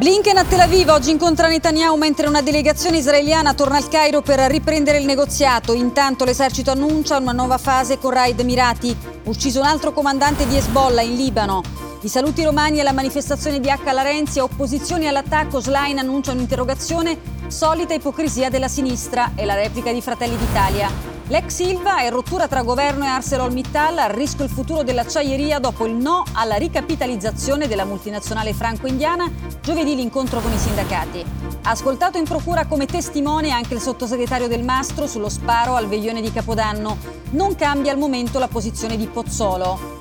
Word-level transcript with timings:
Blinken 0.00 0.38
a 0.38 0.44
Tel 0.44 0.60
Aviv 0.60 0.88
oggi 0.88 1.10
incontra 1.10 1.46
Netanyahu 1.46 1.94
mentre 1.98 2.26
una 2.26 2.40
delegazione 2.40 2.96
israeliana 2.96 3.52
torna 3.52 3.76
al 3.76 3.86
Cairo 3.88 4.22
per 4.22 4.38
riprendere 4.50 4.96
il 4.96 5.04
negoziato. 5.04 5.74
Intanto 5.74 6.24
l'esercito 6.24 6.70
annuncia 6.70 7.18
una 7.18 7.32
nuova 7.32 7.58
fase 7.58 7.98
con 7.98 8.10
raid 8.10 8.40
Emirati. 8.40 8.96
Ucciso 9.24 9.60
un 9.60 9.66
altro 9.66 9.92
comandante 9.92 10.46
di 10.46 10.56
Hezbollah 10.56 11.02
in 11.02 11.16
Libano. 11.16 11.62
I 12.00 12.08
saluti 12.08 12.42
romani 12.42 12.80
alla 12.80 12.92
manifestazione 12.92 13.60
di 13.60 13.68
H. 13.68 13.92
Larenzi 13.92 14.38
e 14.38 14.40
opposizioni 14.40 15.06
all'attacco. 15.06 15.60
Schlein 15.60 15.98
annuncia 15.98 16.32
un'interrogazione. 16.32 17.18
Solita 17.48 17.92
ipocrisia 17.92 18.48
della 18.48 18.68
sinistra 18.68 19.32
e 19.34 19.44
la 19.44 19.54
replica 19.54 19.92
di 19.92 20.00
Fratelli 20.00 20.38
d'Italia. 20.38 21.09
L'ex 21.30 21.54
Silva 21.54 22.00
è 22.00 22.10
rottura 22.10 22.48
tra 22.48 22.64
governo 22.64 23.04
e 23.04 23.06
ArcelorMittal, 23.06 23.98
a 23.98 24.06
rischio 24.08 24.42
il 24.42 24.50
futuro 24.50 24.82
dell'acciaieria 24.82 25.60
dopo 25.60 25.86
il 25.86 25.94
no 25.94 26.24
alla 26.32 26.56
ricapitalizzazione 26.56 27.68
della 27.68 27.84
multinazionale 27.84 28.52
franco-indiana, 28.52 29.30
giovedì 29.62 29.94
l'incontro 29.94 30.40
con 30.40 30.52
i 30.52 30.58
sindacati. 30.58 31.24
Ascoltato 31.62 32.18
in 32.18 32.24
procura 32.24 32.66
come 32.66 32.86
testimone 32.86 33.52
anche 33.52 33.74
il 33.74 33.80
sottosegretario 33.80 34.48
del 34.48 34.64
Mastro 34.64 35.06
sullo 35.06 35.28
sparo 35.28 35.76
al 35.76 35.86
veglione 35.86 36.20
di 36.20 36.32
Capodanno. 36.32 36.96
Non 37.30 37.54
cambia 37.54 37.92
al 37.92 37.98
momento 37.98 38.40
la 38.40 38.48
posizione 38.48 38.96
di 38.96 39.06
Pozzolo. 39.06 39.98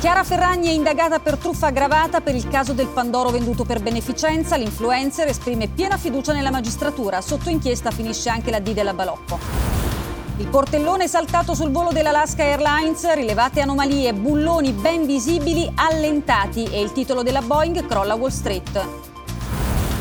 Chiara 0.00 0.24
Ferragni 0.24 0.68
è 0.68 0.72
indagata 0.72 1.18
per 1.18 1.36
truffa 1.36 1.66
aggravata 1.66 2.22
per 2.22 2.34
il 2.34 2.48
caso 2.48 2.72
del 2.72 2.88
Pandoro 2.88 3.28
venduto 3.28 3.64
per 3.64 3.82
beneficenza. 3.82 4.56
L'influencer 4.56 5.28
esprime 5.28 5.68
piena 5.68 5.98
fiducia 5.98 6.32
nella 6.32 6.50
magistratura. 6.50 7.20
Sotto 7.20 7.50
inchiesta 7.50 7.90
finisce 7.90 8.30
anche 8.30 8.50
la 8.50 8.60
D 8.60 8.72
della 8.72 8.94
Balocco. 8.94 9.81
Il 10.42 10.48
portellone 10.48 11.06
saltato 11.06 11.54
sul 11.54 11.70
volo 11.70 11.92
dell'Alaska 11.92 12.42
Airlines, 12.42 13.14
rilevate 13.14 13.60
anomalie, 13.60 14.12
bulloni 14.12 14.72
ben 14.72 15.06
visibili 15.06 15.70
allentati 15.76 16.64
e 16.64 16.80
il 16.80 16.90
titolo 16.90 17.22
della 17.22 17.42
Boeing 17.42 17.86
crolla 17.86 18.16
Wall 18.16 18.30
Street. 18.30 18.88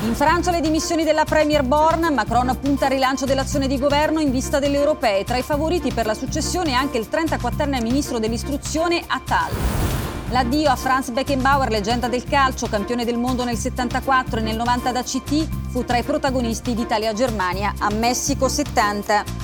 In 0.08 0.16
Francia 0.16 0.50
le 0.50 0.60
dimissioni 0.60 1.04
della 1.04 1.26
Premier 1.26 1.62
Born, 1.62 2.12
Macron 2.12 2.58
punta 2.60 2.86
al 2.86 2.92
rilancio 2.92 3.26
dell'azione 3.26 3.68
di 3.68 3.78
governo 3.78 4.20
in 4.20 4.32
vista 4.32 4.58
delle 4.58 4.78
europee. 4.78 5.24
Tra 5.26 5.38
i 5.38 5.44
favoriti 5.44 5.94
per 5.94 6.08
la 6.08 6.16
successione 6.16 6.74
anche 6.74 6.98
il 6.98 7.08
34enne 7.08 7.80
ministro 7.80 8.18
dell'istruzione 8.18 9.00
Attal. 9.06 9.52
L'addio 10.32 10.72
a 10.72 10.76
Franz 10.76 11.12
Beckenbauer, 11.12 11.70
leggenda 11.70 12.08
del 12.08 12.24
calcio, 12.24 12.66
campione 12.66 13.06
del 13.06 13.20
mondo 13.20 13.44
nel 13.44 13.58
74 13.58 14.40
e 14.40 14.42
nel 14.42 14.56
90 14.56 14.92
da 14.92 15.04
CT, 15.04 15.48
fu 15.70 15.86
tra 15.86 15.98
i 15.98 16.04
protagonisti 16.04 16.74
d'Italia-Germania 16.74 17.76
a 17.78 17.94
Messico 17.94 18.48
70. 18.48 19.41